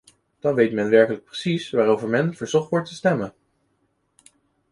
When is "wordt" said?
2.69-2.87